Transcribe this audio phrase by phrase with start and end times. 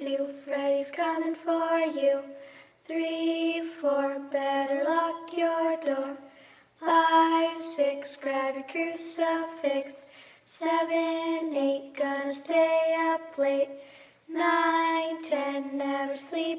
[0.00, 2.22] two, Freddy's coming for you.
[2.86, 6.16] Three, four, better lock your door.
[6.78, 10.06] Five, six, grab your crucifix.
[10.46, 13.68] Seven, eight, gonna stay up late.
[14.32, 16.58] Nine, ten, never sleep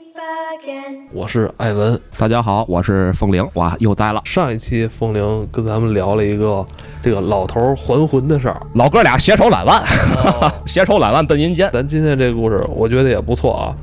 [0.60, 1.08] again.
[1.14, 1.98] 我是艾文。
[2.18, 4.22] 大家好，我是风铃，哇，又呆了。
[4.26, 6.66] 上一期风铃跟咱们聊了一个
[7.02, 9.82] 这个老头儿还魂的事儿，老哥俩携手揽万，
[10.68, 11.72] 携手揽万奔阴间。
[11.72, 13.74] 咱今天这个故事我觉得也不错啊。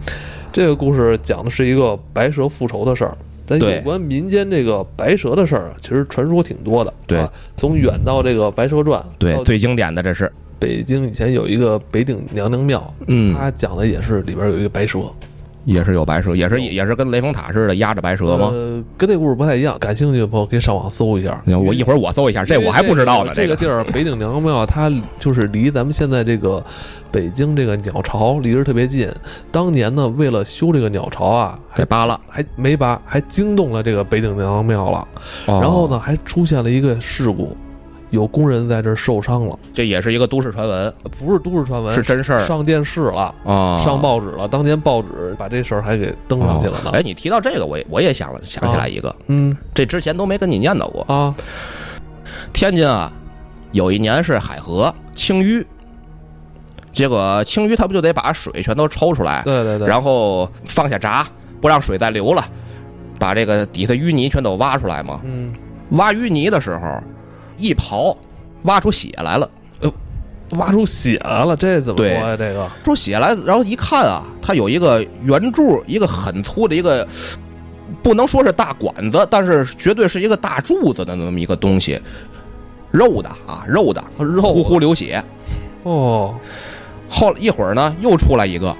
[0.53, 3.17] 这个故事讲的是一个白蛇复仇的事儿。
[3.47, 6.93] 咱有关民间这个白蛇的事儿，其实传说挺多的。
[7.07, 15.01] 对啊，从远到这个《白蛇传》，对，最经典的这是，北京以前有一个北顶娘娘庙，嗯，它讲的也是里边有一个白蛇。
[15.65, 18.49] 也是有白蛇，也是也是跟雷峰塔似的压着白蛇吗？
[18.51, 19.77] 呃，跟那故事不太一样。
[19.79, 21.43] 感兴趣的朋友可以上网搜一下。
[21.45, 23.33] 我一会儿我搜一下，这我还不知道呢。
[23.35, 26.65] 这个地儿北顶娘娘庙，它就是离咱们现在这个
[27.13, 29.11] 北京这个鸟巢离着特别近。
[29.53, 35.07] 当年呢，为了修这个鸟巢啊，还给扒了，还没扒，还惊动了这个北顶娘娘庙了。
[35.47, 37.55] 哦然后呢，还出现了一个事故，
[38.11, 43.35] 有工人在这儿受伤了，这也是一个都市传闻不是都市传闻，是真事儿上电视了。
[43.45, 46.91] 啊，上报纸了，当年报纸把这事儿还给登上去了呢。
[46.95, 51.03] 哎，你提到这个，我也我也想了想起来一个，嗯这之前都没跟你念叨过。
[51.15, 51.35] 啊，
[52.53, 53.13] 天津啊，
[53.73, 55.65] 有一年是海河清淤，
[56.93, 61.27] 结果清淤它不就得把水全都抽出来，对对对，然后放下闸，
[61.61, 62.43] 不让水再流了，
[63.19, 65.21] 把这个底下淤泥全都挖出来吗。
[65.25, 65.53] 嗯，
[65.91, 67.03] 挖淤泥的时候，
[67.59, 68.17] 一刨
[68.63, 69.93] 挖出血来了，呃
[70.59, 72.37] 挖出血来了，这怎么说对呀？
[72.37, 72.71] 这个？
[72.85, 77.07] 出血来，然后一看啊，它有一个圆柱，一个很粗的一个，
[78.03, 82.01] 不能说是大管子，但是绝对是一个大柱子的那么一个东西，
[82.91, 85.23] 肉的啊，肉的，肉呼呼流血。
[85.83, 86.35] 哦，
[87.11, 88.75] 后一会儿呢，又出来一个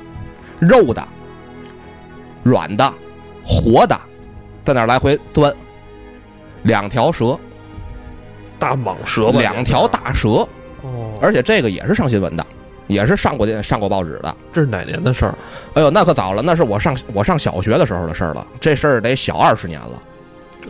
[0.59, 1.07] 肉的、
[2.43, 2.93] 软的、
[3.45, 3.99] 活的，
[4.65, 5.53] 在那来回钻，
[6.63, 7.39] 两条蛇，
[8.59, 10.47] 大蟒蛇吧，两条大蛇，
[10.83, 12.45] 哦，而且这个也是上新闻的，
[12.87, 14.35] 也是上过电上过报纸的。
[14.53, 15.35] 这是哪年的事儿？
[15.75, 20.03] 哎呦，那可早了，那是我上我上小学的时候的事儿了，这事儿得小二十年了，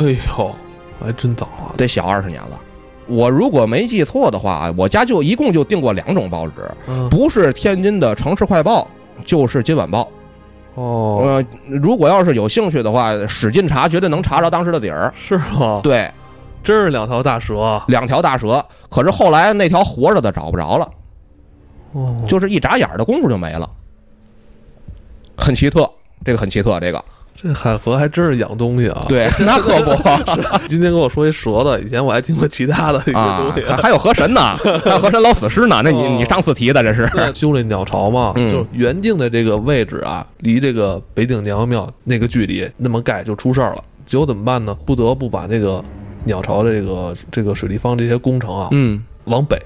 [0.01, 0.07] 哎
[0.37, 0.55] 呦，
[1.01, 1.75] 还真早啊！
[1.77, 2.61] 得小二十年了。
[3.07, 6.53] 我如果没记错的话，我家就一共就订过两种报纸，
[6.89, 8.87] 嗯，不是天津的《城市快报》，
[9.25, 10.03] 就是《今晚报》。
[10.75, 11.45] 哦，呃，
[11.81, 15.13] 如果要是有兴趣的话，使劲查，绝对能查着当时的底儿。
[15.19, 15.81] 是吗？
[15.83, 16.09] 对，
[16.69, 17.83] 真是两条大蛇啊！
[17.89, 20.87] 两条大蛇，可是后来那条活着的找不着了，
[21.93, 23.67] 哦，就是一眨眼的功夫就没了，
[25.35, 25.91] 很奇特，
[26.27, 27.03] 这个很奇特，这个
[27.35, 34.55] 这海河还真是养东西啊！，对， 那可不今天跟我说一蛇的，以前我还听过其他的一个啊东西。，还还有河神呢，
[34.85, 43.83] 还有河神老死尸呢，那你哦你上次提的这是修这鸟巢嘛，嗯就原定的这个位置啊，离这个北顶娘娘庙那个距离，那么盖就出事儿了。
[44.05, 44.77] 结果怎么办呢？
[44.85, 45.85] 不得不把那个
[46.29, 49.61] 鸟巢的这个这个水立方这些工程啊，嗯往北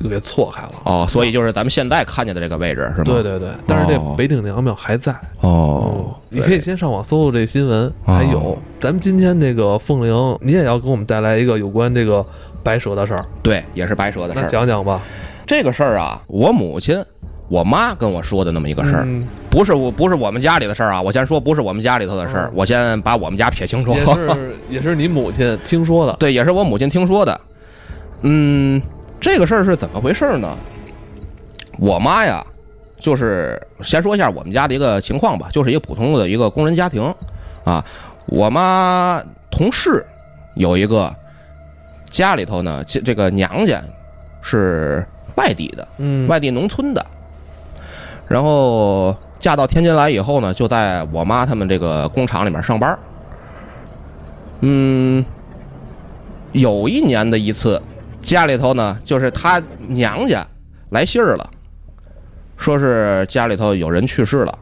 [0.00, 0.72] 就给错开了。
[0.84, 3.04] 哦，所以就是咱们现在看见的这个位置是吗？
[3.04, 5.14] 对对对，但是这哦北顶娘娘庙还在。
[5.40, 12.24] 哦，你可以先上网搜搜这新闻，还有哦咱们今天这个凤玲，你也要给我们带来一个有关这个
[12.62, 14.48] 白蛇的事儿，对，也是白蛇的事那儿。
[14.48, 15.00] 讲讲吧。
[15.46, 17.02] 这个事儿啊，我母亲、
[17.48, 21.00] 我妈跟我说的那么一个事儿，嗯不是我不是我们家里的事儿啊。
[21.00, 23.92] 我先说不是我们家里头的事儿嗯，我先把我们家撇清楚。
[23.92, 26.14] 也是也是你母亲听说的。
[26.18, 27.40] 对，也是我母亲听说的。
[28.22, 28.80] 嗯，
[29.20, 30.56] 这个事儿是怎么回事呢？
[31.78, 32.44] 我妈呀，
[32.98, 37.14] 就是先说一下我们家的一个情况吧，就是一个普通的一个工人家庭
[37.64, 37.84] 啊。
[38.26, 40.04] 我妈同事
[40.54, 41.14] 有一个
[42.10, 43.80] 家里头呢，这这个娘家
[44.42, 45.06] 是
[45.36, 47.05] 外地的，嗯，外地农村的，
[48.28, 52.98] 然后嫁到天津来以后呢，就在我妈他们这个工厂里面上班。
[54.60, 55.24] 嗯，
[56.52, 57.80] 有一年的一次，
[58.20, 60.44] 家里头呢，就是她娘家
[60.90, 61.50] 来信儿了，
[62.56, 64.58] 说是家里头有人去世了。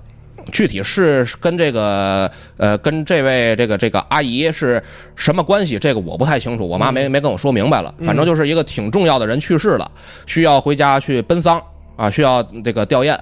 [0.53, 4.83] 具体是跟这个呃跟这位这个这个阿姨是
[5.17, 5.79] 什么关系？
[5.79, 7.95] 这个我不太清楚，我妈没没跟我说明白了。
[8.03, 9.91] 反正就是一个挺重要的人去世了，
[10.27, 11.59] 需要回家去奔丧
[11.97, 13.17] 啊，需要这个吊唁，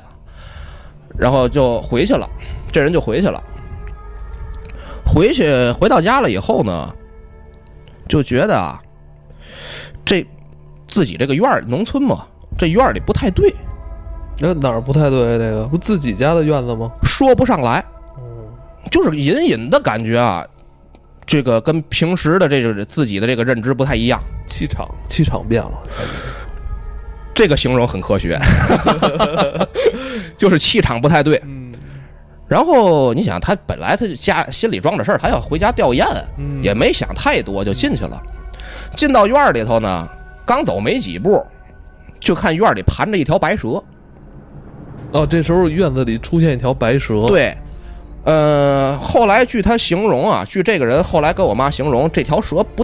[1.18, 2.28] 然后就回去了。
[2.72, 3.42] 这人就回去了，
[5.04, 6.88] 回去回到家了以后呢，
[8.08, 8.80] 就觉得啊，
[10.06, 10.26] 这
[10.88, 12.26] 自己这个院儿农村嘛，
[12.58, 13.54] 这院儿里不太对，
[14.38, 15.38] 那哪儿不太对？
[15.38, 16.90] 这个不自己家的院子吗？
[17.02, 17.84] 说不上来。
[18.16, 18.48] 嗯，
[18.90, 20.46] 就是隐隐的感觉啊，
[21.26, 24.18] 这个跟平时的这个自己的这个认知不太一样。
[24.46, 25.72] 气场气场变了。
[27.34, 28.38] 这个形容很科学，
[30.36, 31.40] 就是气场不太对。
[31.44, 31.60] 嗯
[32.48, 36.06] 然后你想，他本来他就家心里装着事儿，他要回家吊唁，
[36.36, 38.22] 嗯也没想太多就进去了。
[38.94, 40.06] 进到院里头呢，
[40.44, 41.42] 刚走没几步，
[42.20, 43.82] 就看院里盘着一条白蛇。
[45.12, 47.56] 哦，这时候院子里出现一条白蛇，，对，
[48.24, 52.81] 呃，后来据他形容啊，据这个人后来跟我妈形容，这条蛇不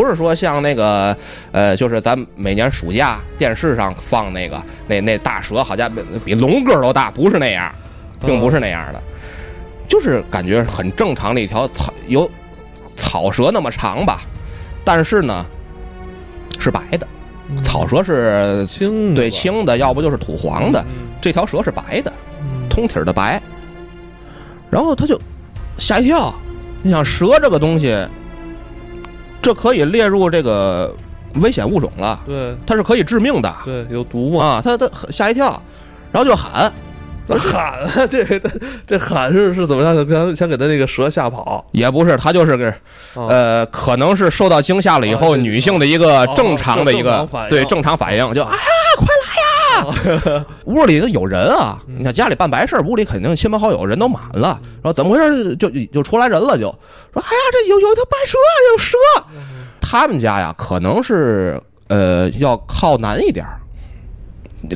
[0.00, 1.14] 不是说像那个
[1.52, 7.70] 呃，就是咱每年暑假电视上放那个那那大蛇，好家伙比龙个儿都大，不是那样，
[8.24, 9.02] 并不是那样的，
[9.86, 12.30] 就是感觉很正常的一条草有
[12.96, 14.22] 草蛇那么长吧，
[14.86, 15.44] 但是呢
[16.58, 17.06] 是白的，
[17.62, 22.10] 草蛇是青对青的，要不就是土黄的，嗯这条蛇是白的。
[22.40, 23.42] 嗯通体儿的白，
[24.70, 25.20] 然后他就
[25.76, 26.34] 吓一跳。
[26.80, 27.94] 你想蛇这个东西，
[29.42, 30.94] 这可以列入这个
[31.36, 32.54] 危险物种了，对。
[32.66, 33.54] 它是可以致命的。
[33.64, 34.62] 对，有毒嘛，啊！
[34.62, 35.60] 他他吓一跳，
[36.12, 36.72] 然后就喊，
[37.28, 37.80] 喊？
[37.80, 38.40] 啊，这这
[38.86, 39.94] 这喊是是怎么样？
[40.08, 42.68] 想想给他那个蛇吓跑，也不是，他就是个
[43.14, 48.52] 啊呃，可能是受到惊吓了以后，啊女性的一个哦正常的一个对正常反应，就啊！
[50.66, 55.56] 屋里头有人啊，嗯你看家里办白事儿，屋里肯定亲朋好友人都满了，然后怎么回事？
[55.56, 58.38] 就就出来人了，就说哎呀，这有有一条白蛇，
[58.72, 58.96] 有蛇。
[59.80, 63.60] 他们家呀，可能是呃要靠南一点儿，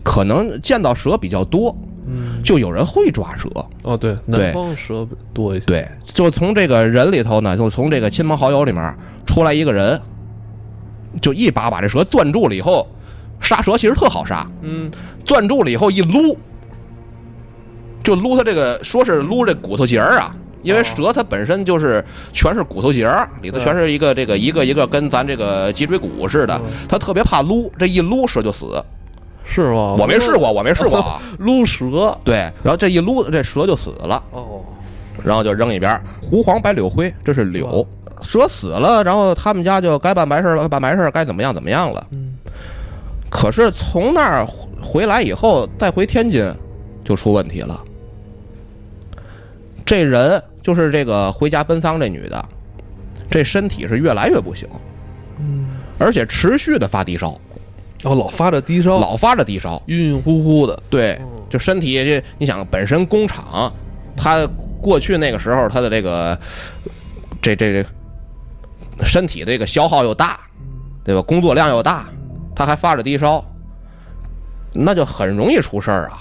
[0.02, 3.48] 可能见到蛇比较多，嗯，就有人会抓蛇。
[3.84, 8.96] 哦对，对南方蛇多一些，对，就从这个人里头呢，就从这个亲朋好友里面
[9.26, 10.00] 出来一个人，
[11.20, 12.88] 就一把把这蛇攥住了以后，
[13.44, 14.90] 杀蛇其实特好杀，嗯
[15.24, 16.36] 攥住了以后一撸，
[18.02, 20.34] 就撸它这个，说是撸这骨头节儿啊。
[20.62, 22.02] 因为哦蛇它本身就是
[22.32, 28.82] 全是骨头节儿，里头全是一个这个一个一个跟咱这个脊椎骨似的嗯，它特别怕撸，这一撸蛇就死。
[29.46, 29.94] 是吗？
[29.98, 31.20] 我没试过，我没试过啊。
[31.38, 34.24] 撸蛇对，然后这一撸，这蛇就死了。
[34.30, 34.62] 哦，
[35.22, 36.02] 然后就扔一边儿。
[36.22, 37.86] 胡黄白柳灰，这是柳。
[38.22, 42.06] 蛇死了，然后他们家就该办白事儿办白事儿，该怎么样怎么样了。
[42.10, 42.32] 嗯
[43.34, 44.46] 可是从那儿
[44.80, 46.48] 回来以后，再回天津，
[47.04, 47.82] 就出问题了。
[49.84, 52.48] 这人就是这个回家奔丧这女的，
[53.28, 54.68] 这身体是越来越不行，
[55.40, 55.66] 嗯，
[55.98, 57.32] 而且持续的发低烧，
[58.04, 59.82] 哦，老发着低烧，老发着低烧。
[59.86, 61.20] 晕晕乎乎的，对，
[61.50, 63.70] 就身体这，你想本身工厂，
[64.16, 64.48] 他
[64.80, 66.38] 过去那个时候他的这个
[67.42, 67.82] 这这
[68.96, 70.38] 这身体这个消耗又大，
[71.02, 71.20] 对吧？
[71.20, 72.08] 工作量又大，
[72.54, 73.44] 他还发着低烧，
[74.72, 76.20] 那就很容易出事儿啊。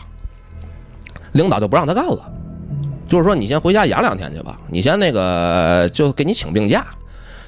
[1.34, 2.32] 领导就不让他干了，
[3.08, 6.86] 就是说你先回家养两天去吧，你先那个就给你请病假，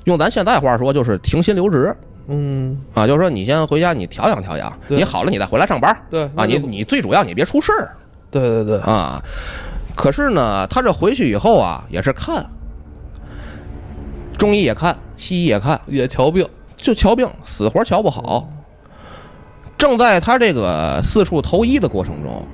[0.05, 1.95] 用咱现在话说就是停薪留职
[2.27, 5.95] 嗯，啊，就是说你先回家你调养调养，你好了你再回来上班。
[6.09, 7.95] 对啊，你你最主要你别出事儿
[8.31, 9.21] 对对对，啊。
[9.95, 12.43] 可是呢，他这回去以后啊，也是看
[14.37, 18.49] 中医也看，西医也看，也瞧病，就瞧病，死活瞧不好。
[19.77, 22.45] 正在他这个四处投医的过程中，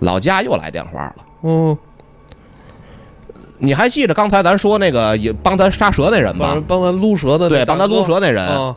[0.00, 1.16] 老家又来电话了。
[1.42, 1.76] 嗯，
[3.58, 8.74] 你还记得刚才咱说那个也帮咱杀蛇那人吗帮咱撸蛇的那对，帮咱撸蛇那人，啊，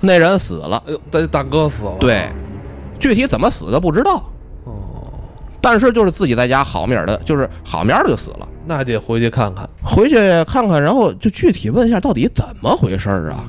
[0.00, 0.82] 那人死了。
[0.86, 2.28] 哎呦，大大哥死了，对，
[2.98, 4.22] 具体怎么死的不知道。
[4.64, 5.02] 哦，
[5.60, 8.48] 但是就是自己在家好面儿的，就是好面儿的就死了。
[8.66, 13.44] 那得回去看看，回去看看，然后就具体问一下到底怎么回事儿啊？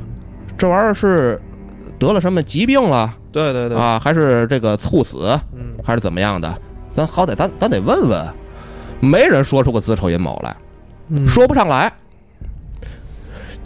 [0.57, 1.39] 这玩意儿是
[1.99, 6.57] 得了什么疾病了对对对，啊，还是这个猝死，嗯，还是怎么样的？
[6.93, 8.25] 咱好歹咱咱得问问，
[9.01, 10.55] 没人说出个子丑寅卯来，
[11.09, 11.27] 嗯。
[11.27, 11.91] 说不上来。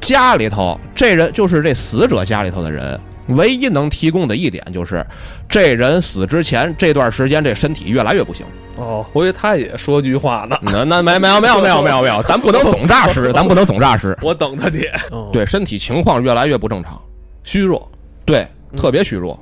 [0.02, 5.06] 家里头这人就是这死者家里头的人，唯一能提供的一点就是，
[5.48, 8.44] 这人死之前这段时间这身体越来越不行。
[8.78, 14.18] 哦，我以为他也说句话呢，那那没没有没有没有没有没有， 咱不能总诈尸， 咱不能总诈尸。
[14.22, 17.00] 我等他爹，哦，对，身体情况越来越不正常，
[17.44, 17.88] 虚弱，
[18.26, 19.38] 对，特别虚弱，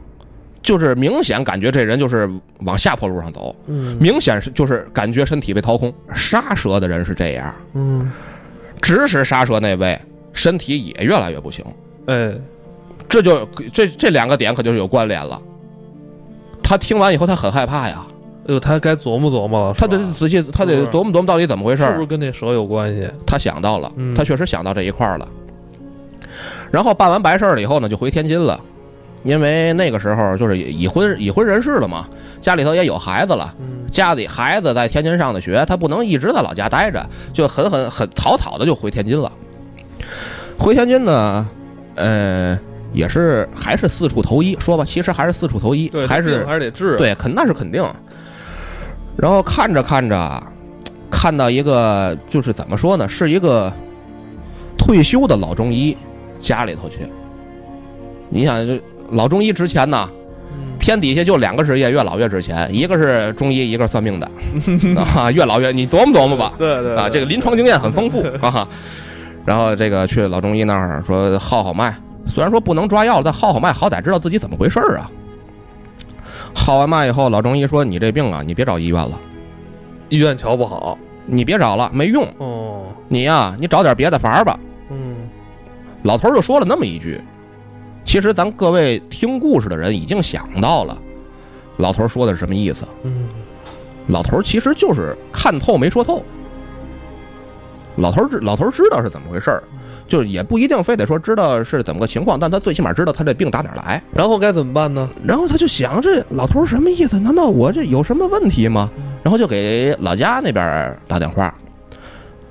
[0.62, 5.94] 就是明显感觉这人就是往下坡路上走，嗯明显是就是感觉身体被掏空。
[6.14, 8.12] 杀蛇的人是这样，嗯，
[8.82, 10.00] 指使杀蛇那位
[10.34, 11.64] 身体也越来越不行，
[12.08, 12.34] 哎，
[13.08, 15.42] 这就这这两个点可就是有关联了。
[16.64, 18.06] 他听完以后，他很害怕呀，
[18.48, 22.06] 哎呦，他该琢磨琢磨了，他得仔细，他得琢磨琢磨到底怎么回事儿是不是。
[22.08, 23.10] 跟那蛇有关系？
[23.26, 25.28] 他想到了，嗯他确实想到这一块儿了。
[26.70, 28.60] 然后办完白事儿了以后呢，就回天津了，
[29.28, 32.08] 因为那个时候就是已婚已婚人士了嘛，
[32.40, 39.30] 家里头也有孩子了，嗯家里孩子在天津上的学，他不能一直在老家待着，就很很很草草的就回天津了。
[40.58, 41.50] 回天津呢，
[41.96, 42.58] 呃，
[42.94, 47.86] 也是还是四处投医，说吧，其实还是四处投医，对，还是还是得治，，对，肯那是肯定。
[49.18, 50.44] 然后看着看着，
[51.12, 53.72] 看到一个就是怎么说呢，是一个
[54.78, 55.98] 退休的老中医
[56.40, 57.00] 家里头去。
[58.30, 58.82] 你想，这
[59.12, 60.10] 老中医值钱呐，
[60.52, 64.30] 嗯天底下就两个职业越老越值钱，一个是中医，一个是算命的
[65.16, 66.54] 啊，越老越你琢磨琢磨吧。
[66.58, 68.68] 对对啊，这个临床经验很丰富 啊。
[69.46, 71.96] 然后这个去老中医那儿说号号脉，
[72.26, 75.10] 虽然说不能抓药，但号号脉好歹知道自己怎么回事儿啊。
[76.54, 79.20] 号完脉以后，老中医说：“你这病啊，你别找医院了，
[80.10, 82.26] 医院瞧不好你别找了，没用。
[82.40, 84.60] 哦，你呀、你找点别的法儿吧。
[84.90, 85.16] 嗯”
[86.04, 87.22] 老头儿就说了那么一句。
[88.08, 90.98] 其实咱各位听故事的人已经想到了，
[91.76, 92.86] 老头儿说的是什么意思？
[93.04, 93.28] 嗯
[94.08, 96.24] 老头儿其实就是看透没说透。
[97.98, 99.62] 老头儿知老头儿知道是怎么回事儿，
[100.08, 104.02] 就是也不一定非得说知道是怎么个情况，但他最起码知道他这病打哪儿来。
[104.14, 105.10] 然后该怎么办呢？
[105.22, 107.20] 然后他就想，这老头儿什么意思？
[107.20, 108.90] 难道我这有什么问题吗？
[109.22, 111.54] 然后就给老家那边儿打电话。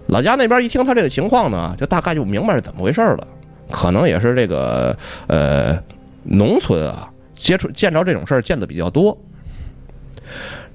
[0.09, 3.27] 老家那边一听他这个情况呢，就大概就明白是怎么回事儿了。
[3.71, 4.97] 可能也是这个
[5.27, 5.79] 呃
[6.25, 9.17] 农村啊，接触见着这种事儿见的比较多。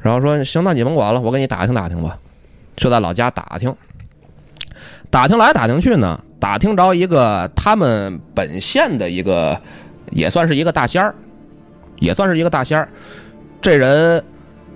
[0.02, 2.18] 然后说行，那你甭管了，我给你打听打听吧。
[2.76, 3.76] 就在老家打听，
[5.10, 9.60] 打听来打听去呢，打听着一个他们本县的一个，
[10.10, 11.14] 也算是一个大仙儿，
[12.00, 12.90] 也算是一个大仙儿。
[13.62, 14.24] 这人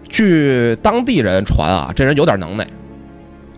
[0.08, 2.68] 据当地人传啊，这人有点能耐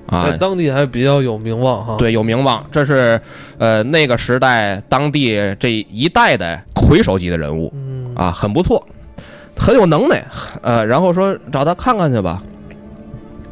[0.08, 2.66] 啊在，当地还比较有名望哈。，对，有名望。
[2.72, 3.20] 这是
[3.58, 8.84] 呃那个时代当地这一代的魁首级的人物嗯啊，很不错，
[9.58, 10.26] 很有能耐。
[10.62, 12.42] 呃，然后说找他看看去吧。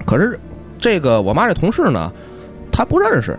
[0.06, 0.40] 可是
[0.80, 2.12] 这个我妈这同事呢，
[2.72, 3.38] 他不认识，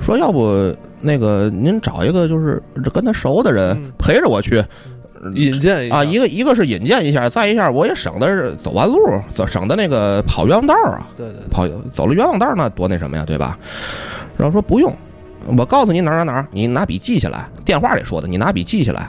[0.00, 4.62] 说要不那个您找一个就是跟他熟的人嗯陪着我去。
[5.34, 8.98] 引荐一下啊，一个一个是引荐一下，再一下我也省得是走弯路，
[9.34, 13.58] 走省得那个跑冤枉道啊，对对对，跑走了冤枉道那多那什么呀，对吧？
[14.36, 14.92] 然后说不用，
[15.56, 19.08] 我告诉你哪儿哪儿哪儿，你拿笔记下来，电话里说的，你拿笔记下来，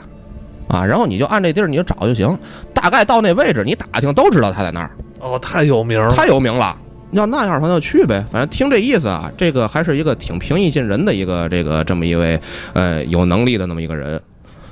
[0.68, 2.38] 啊，然后你就按这地儿你就找就行，
[2.72, 4.90] 大概到那位置你打听都知道他在那儿，
[5.20, 6.14] 哦，太有名了。
[6.14, 6.78] 太有名了。
[7.12, 12.40] 要那样的话就去呗，反正听这意思啊，这个还是一个挺平易近人的一个这个这么一位
[12.72, 14.20] 呃有能力的那么一个人，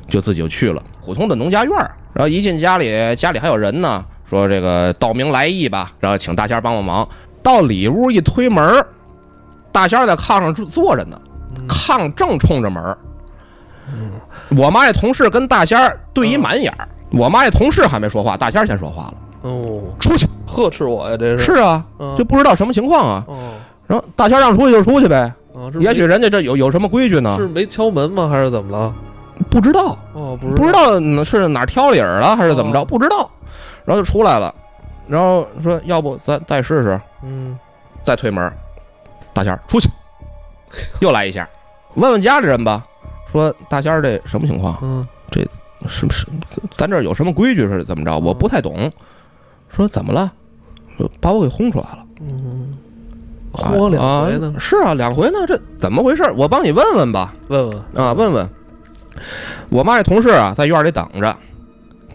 [0.09, 7.09] 就自己就去了普通的农家院儿然后一进家里，家里还有人呢，说这个道明来意吧，然后请大仙儿帮帮忙。
[7.43, 8.85] 到里屋一推门，
[9.73, 11.21] 大仙儿在炕上坐坐着呢，
[11.69, 12.97] 炕正冲着门。
[14.57, 20.27] 我妈这同事跟大仙儿对一满眼儿，我妈这同事还没说话，大仙儿先说话了，哦，出去。
[20.47, 23.25] 呵斥我呀，这是是啊，嗯就不知道什么情况啊。
[23.27, 23.37] 哦
[23.87, 27.49] 然后大仙让出去就出去呗，啊，也许人家这有有什么规矩呢是？
[27.49, 28.29] 没敲门吗？
[28.29, 28.95] 还是怎么了？
[29.51, 33.31] 不知道，哦，不不知道嗯是哪儿挑理儿了还是怎么着，哦不知道。
[33.85, 34.55] 然后就出来了，
[35.09, 37.59] 然后说要不咱再试试，嗯
[38.03, 38.53] 再推门，
[39.33, 39.89] 大仙儿出去，
[41.01, 41.49] 又来一下，
[41.95, 42.85] 问问家里人吧，
[43.31, 44.79] 说大仙儿这什么情况？
[44.83, 45.07] 嗯
[45.89, 46.29] 是不是
[46.77, 48.17] 咱这儿有什么规矩是怎么着？
[48.17, 48.89] 我不太懂。
[49.69, 50.31] 说怎么了？
[50.97, 52.07] 说把我给轰出来了。
[52.21, 52.79] 嗯，
[53.51, 54.61] 轰我两回呢啊？
[54.61, 56.23] 是啊，两回呢，这怎么回事？
[56.37, 57.35] 我帮你问问吧。
[57.49, 58.49] 问问啊，问问。
[59.69, 61.37] 我妈这同事啊，在院里等着，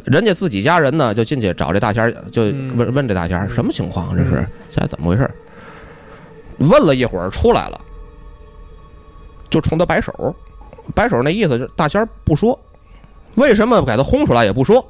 [0.05, 4.15] 人家自己家人呢，就进去找这大仙儿，就嗯问问这大仙儿什么情况？
[4.15, 5.29] 这是嗯现在怎么回事？
[6.59, 7.79] 问了一会儿出来了，
[9.49, 10.35] 就冲他摆手，
[10.95, 12.59] 摆手那意思就是大仙儿不说，
[13.35, 14.83] 为什么给他轰出来也不说，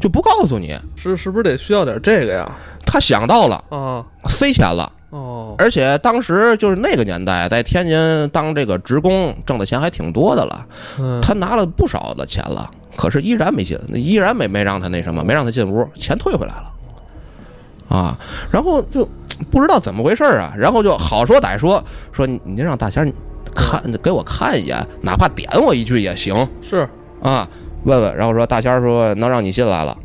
[0.00, 0.78] 就不告诉你。
[0.94, 2.50] 是是不是得需要点这个呀？
[2.84, 4.92] 他想到了，啊塞钱了。
[5.10, 10.66] 哦，而且当时就是那个年代，在天津当这个职工挣的钱还挺多的了，
[10.98, 11.20] 嗯。
[11.20, 18.18] 他拿了不少的钱了，可是依然没进，依然没没让他那什么，没让他进屋，钱退回来了，啊，
[18.50, 19.08] 然后就
[19.50, 21.82] 不知道怎么回事儿啊，然后就好说歹说，
[22.12, 23.10] 说你您让大仙
[23.54, 26.46] 看给我看一眼，哪怕点我一句也行。
[26.60, 26.86] 是。
[27.22, 27.48] 啊，
[27.84, 29.96] 问问，然后说大仙说能让你进来了，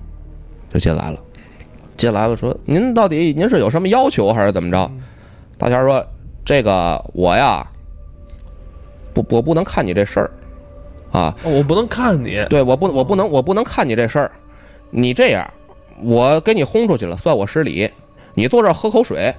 [0.71, 1.19] 就进来了。
[1.97, 4.91] 进来了，说您到底您是有什么要求还是怎么着？
[5.57, 6.05] 大仙儿说
[6.43, 7.65] 这个我呀，
[9.13, 10.31] 不我不能看你这事儿，
[11.11, 14.31] 啊，哦我不能看你对我不我不能我不能看你这事儿，
[14.89, 15.47] 你这样，
[16.01, 17.89] 我给你轰出去了，算我失礼。
[18.33, 19.33] 你坐这儿喝口水，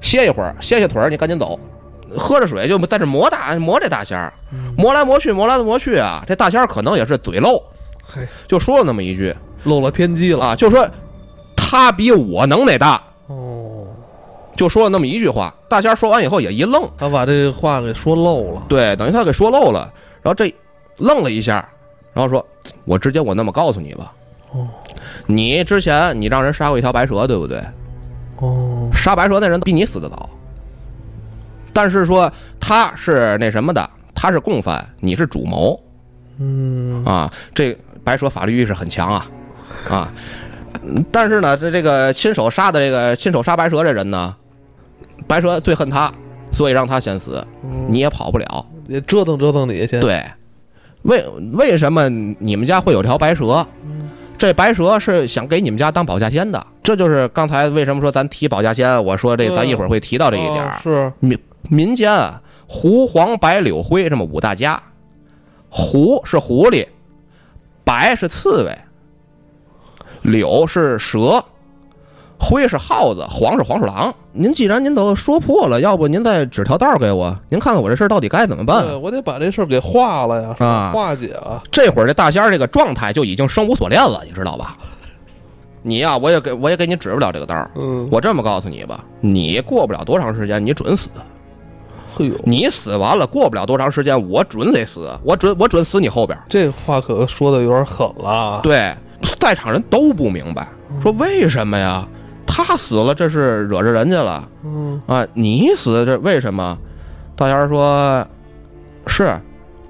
[0.00, 1.58] 歇一会儿，歇歇腿儿，你赶紧走。
[2.16, 4.32] 喝着水就在这磨大磨这大仙儿，
[4.76, 7.60] 磨来磨去，磨来磨去啊，这大仙儿可能也是嘴漏，
[8.00, 9.34] 嘿就说了那么一句
[9.64, 10.86] 漏了天机了啊，就说
[11.64, 13.86] 他比我能耐大，哦，
[14.54, 15.52] 就说了那么一句话。
[15.68, 19.92] 大仙儿说完以后也一愣，他把这话给说漏了对，等于他给说漏了，
[20.22, 20.54] 然后这
[20.98, 21.66] 愣了一下，
[22.12, 22.46] 然后说
[22.84, 24.12] ：“我直接我那么告诉你吧，
[24.52, 24.68] 哦
[25.26, 27.60] 你之前你让人杀过一条白蛇，对不对？
[28.38, 30.28] 哦，杀白蛇那人比你死的早。
[31.72, 32.30] 但是说
[32.60, 35.80] 他是那什么的，他是共犯，你是主谋
[36.38, 37.32] 嗯啊。
[37.52, 39.26] 这白蛇法律意识很强啊
[39.90, 40.12] 啊。
[40.82, 44.34] 嗯但是呢，这这个亲手杀的这个亲手杀白蛇这人呢，
[45.26, 46.12] 白蛇最恨他，
[46.52, 48.66] 所以让他先死，嗯你也跑不了。
[48.88, 50.22] 也折腾折腾你先。，对，
[51.02, 53.66] 为为什么你们家会有条白蛇？
[53.84, 61.38] 嗯这白蛇是想给你们家当保家仙的，这就是刚才为什么说咱提保家仙，我说这咱一会儿会提到这一点是民
[61.70, 64.82] 民间啊，狐、黄、白、柳、灰这么五大家，
[65.70, 66.84] 狐是狐狸，
[67.84, 68.76] 白是刺猬，
[70.24, 71.44] 柳是蛇，
[72.40, 74.12] 灰是耗子，黄是黄鼠狼。
[74.32, 80.90] 您既然您都说破了，要不您再指条道儿给我，您看看我这事儿到底该怎么办对，我得把这事儿给化了呀，啊？
[80.92, 81.62] 化解啊。
[81.70, 84.76] 这会儿这大仙儿这个状态就已经生无所恋了，你知道吧？
[85.82, 87.70] 你呀、我也给我也给你指不了这个道儿。
[87.76, 91.10] 嗯，我这么告诉你吧，你过不了多长时间，你准死。
[92.16, 96.44] 嘿呦，你死完了，过不了多长时间，我准得死，我准我准死你后边儿。
[96.48, 98.60] 这话可说的有点狠了。
[98.62, 98.94] 对，
[99.38, 100.68] 在场人都不明白，
[101.02, 102.06] 说为什么呀？
[102.46, 105.26] 他死了，这是惹着人家了嗯啊！
[105.34, 106.78] 你死这为什么？
[107.34, 108.24] 大家说，
[109.06, 109.36] 是，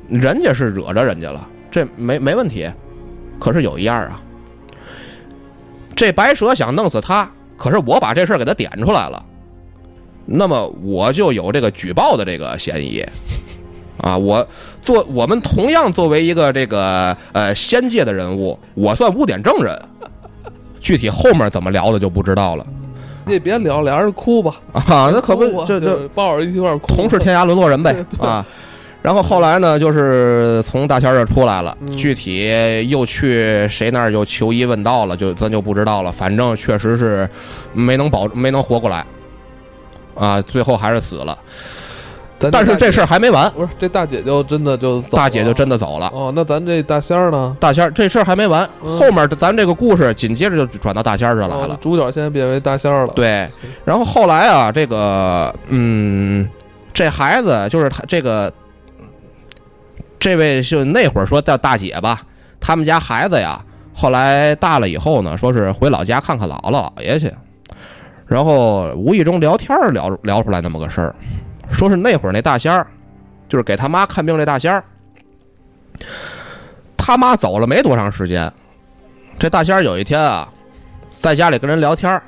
[0.08, 2.66] 人家是惹着人家了，这没没问题。
[3.38, 4.22] 可是有一样啊，
[5.94, 9.22] 这白蛇想弄死他，可是我把这事儿给他点出来了，
[10.24, 13.04] 那么我就有这个举报的这个嫌疑。
[14.04, 14.46] 啊，我
[14.82, 19.75] 做我们同样作为一个这个呃仙界的人物，我算污点证人。
[20.82, 22.66] 具体后面怎么聊的就不知道了
[23.25, 24.56] 这别聊，俩人哭吧。
[24.73, 26.94] 啊，那可不这这抱着一块儿哭。
[26.94, 28.44] 同是天涯沦落人呗啊。
[29.00, 36.12] 然后后来呢，就是从大仙儿这出来了，嗯具体又去谁那儿又求医问道了，就咱就不知道了。
[36.12, 37.26] 反正确实是
[37.73, 39.06] 没能保没能活过来，
[40.14, 41.38] 啊，最后还是死了。
[42.50, 46.11] 咱但是这事儿儿还没完，不是这大姐就真的就走了大姐就真的走了。
[46.15, 47.57] 哦，那咱这大仙儿呢？
[47.59, 51.75] 大仙儿这事儿还没完，嗯后面咱这个故事紧接着就转到大仙儿这来了。
[51.75, 53.49] 哦主角现在变为大仙儿了。，对，
[53.85, 56.49] 然后后来啊，这个嗯，
[56.93, 58.52] 这孩子就是他这个
[60.19, 62.23] 这位就那会儿说叫大姐吧，
[62.61, 63.61] 他们家孩子呀，
[63.93, 67.30] 后来大了以后呢，说是回老家看看姥姥姥爷去，
[68.26, 71.15] 然后无意中聊天儿聊聊出来那么个事儿，
[71.75, 72.87] 说是那会儿那大仙儿，
[73.49, 74.84] 就是给他妈看病那大仙儿，
[76.97, 78.50] 他妈走了没多长时间，
[79.39, 80.49] 这大仙儿有一天啊，
[81.15, 82.23] 在家里跟人聊天儿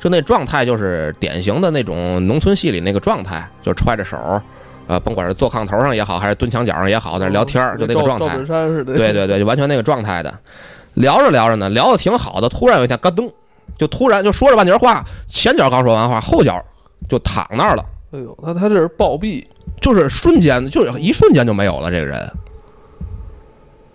[0.00, 4.16] 就那状态就是典型的那种农村戏里那个状态，就揣着手，
[4.86, 8.36] 呃，甭管是坐炕头上也好，还是蹲墙角上也好，在那聊天儿，就那个状态。
[8.84, 10.32] 对对对，就完全那个状态的。
[10.94, 13.30] 聊着聊着呢，聊的挺好的，突然有一天嘎噔，
[13.76, 16.64] 就突然就说着半截话，前脚刚说完话，后脚
[17.08, 19.44] 就躺那儿了，哎呦，那他这是暴毙。
[19.80, 22.18] 就是瞬间，就是一瞬间就没有了这个人。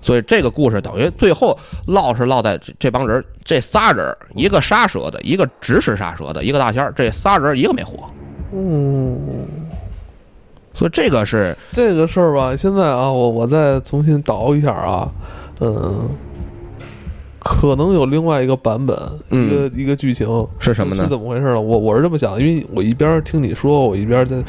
[0.02, 8.10] 所以这个故事等于最后落是落在这这帮人，这仨人，一个杀蛇的，一个指使杀蛇的，一个大仙儿，这仨人一个没活。
[8.54, 9.20] 嗯，
[10.74, 15.12] 所以这个是这个事儿吧，现在啊，我我再重新倒一下啊，
[15.60, 16.08] 嗯，
[17.44, 18.98] 可能有另外一个版本，
[19.30, 21.10] 嗯一个一个剧情是什么呢是？
[21.10, 21.60] 怎么回事呢？
[21.60, 24.42] 我我是这么想的，因为我一边听你说，我一边在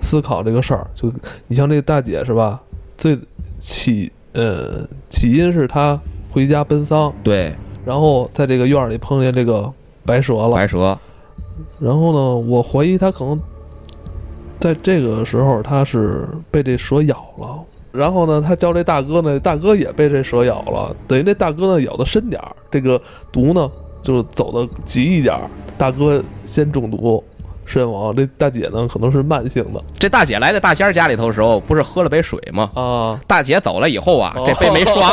[0.00, 0.84] 思考这个事儿。
[0.94, 1.12] 就
[1.46, 2.60] 你像这个大姐是吧？
[2.98, 3.16] 最
[3.60, 5.98] 起呃起因是她
[6.30, 9.72] 回家奔丧，对，然后在这个院儿里碰见这个
[10.04, 10.98] 白蛇了，白蛇，
[11.78, 13.38] 然后呢，我怀疑她可能
[14.58, 17.58] 在这个时候她是被这蛇咬了。
[17.92, 23.00] 然后呢，他叫这大哥呢，大哥也被这蛇咬了，等于这大哥呢咬的深点儿，这个
[23.30, 25.42] 毒呢就走的急一点儿，
[25.76, 27.22] 大哥先中毒
[27.64, 32.70] 身亡，这大姐呢可能是慢性的这大姐来在大仙儿家里头的时候，不是喝了杯水吗？
[32.74, 33.20] 啊。
[33.26, 35.08] 大姐走了以后啊，这杯没刷，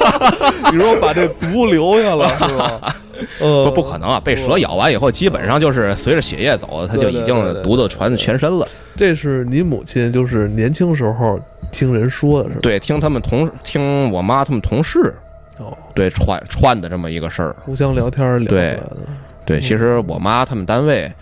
[0.72, 2.96] 你说把这毒留下了是吧？
[3.40, 4.20] 呃， 不不可能啊！
[4.22, 8.66] 被蛇咬完以后，基本上就是随着血液走，它就已经对毒都传全身了。
[8.94, 12.60] 这是你母亲就是年轻时候听人说的是吧？
[12.62, 15.14] 对，听他们同听我妈他们同事
[15.58, 17.54] 哦，对串串的这么一个事儿。
[17.64, 18.96] 互相聊天儿聊出来的。
[19.44, 21.12] 对，其实我妈他们单位。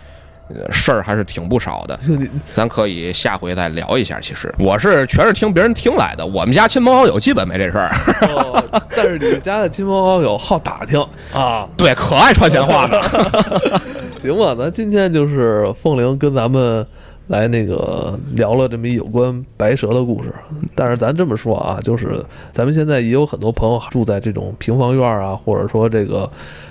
[0.47, 1.99] 呃事儿还是挺不少的，
[2.53, 4.19] 咱可以下回再聊一下。
[4.21, 7.89] 其实我是全是听别人听来的，我们家亲朋好友基本没这事儿。
[8.29, 8.63] 哦，
[8.95, 11.03] 但是你们家的亲朋好友好打听
[11.33, 11.67] 啊。
[11.75, 13.81] 对，可爱传闲话了。
[14.21, 16.85] 行吧，咱今天就是凤玲跟咱们
[17.27, 20.33] 来那个聊了这么一有关白蛇的故事。
[20.73, 26.29] 但是咱这么说啊，就是咱们现在也有很多朋友住在这种平房院啊，或者说这个，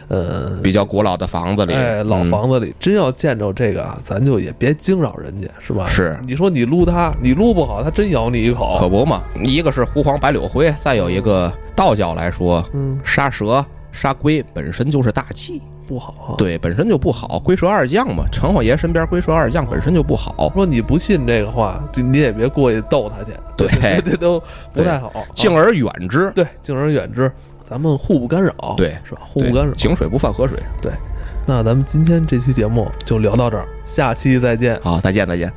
[0.09, 5.87] 呃，比较古老的房子里，哎，老嗯房子里，真要见着这个啊，咱就也别惊扰人家，是吧？
[5.89, 8.77] 是你说你撸它，你撸不好，它真咬你一口。
[8.79, 9.23] 可不嘛。
[9.43, 16.35] 一个是狐黄白柳灰，再有一个道教来说，嗯，杀蛇杀龟本身就是大忌，不好啊。
[16.37, 17.39] 对，本身就不好。
[17.41, 20.51] 龟蛇二将嘛，城隍爷身边龟蛇二将本身就不好。
[20.55, 24.43] 说你不信这个话，就你也别过去逗他去，对这 这都
[24.73, 25.09] 不太好。
[25.09, 27.31] 啊敬而远之，对，敬而远之，
[27.65, 29.21] 咱们互不干扰，对是吧？
[29.25, 29.73] 互不干扰。
[29.75, 30.59] 井水不犯河水。
[30.81, 30.93] 对，
[31.47, 34.79] 那咱们今天这期节目就聊到这儿，下期再见。
[34.83, 35.53] 好，再见，再见。